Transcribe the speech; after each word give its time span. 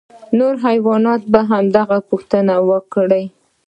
نورو 0.37 0.57
حیواناتو 0.67 1.31
د 1.33 1.35
هغه 1.79 1.97
پوښتنه 2.09 2.53
وکړه. 2.69 3.21